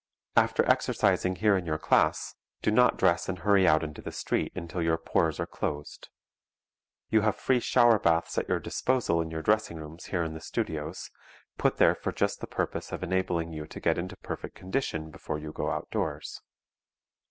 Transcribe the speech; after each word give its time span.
After 0.35 0.65
exercising 0.65 1.35
here 1.35 1.55
in 1.55 1.67
your 1.67 1.77
class, 1.77 2.33
do 2.63 2.71
not 2.71 2.97
dress 2.97 3.29
and 3.29 3.37
hurry 3.37 3.67
out 3.67 3.83
into 3.83 4.01
the 4.01 4.11
street 4.11 4.51
until 4.55 4.81
your 4.81 4.97
pores 4.97 5.39
are 5.39 5.45
closed. 5.45 6.09
You 7.11 7.21
have 7.21 7.35
free 7.35 7.59
shower 7.59 7.99
baths 7.99 8.35
at 8.39 8.49
your 8.49 8.57
disposal 8.59 9.21
in 9.21 9.29
your 9.29 9.43
dressing 9.43 9.77
rooms 9.77 10.05
here 10.05 10.23
in 10.23 10.33
the 10.33 10.41
studios, 10.41 11.11
put 11.59 11.77
there 11.77 11.93
for 11.93 12.11
just 12.11 12.41
the 12.41 12.47
purpose 12.47 12.91
of 12.91 13.03
enabling 13.03 13.53
you 13.53 13.67
to 13.67 13.79
get 13.79 13.99
into 13.99 14.17
perfect 14.17 14.55
condition 14.55 15.11
before 15.11 15.37
you 15.37 15.51
go 15.51 15.69
outdoors. 15.69 16.41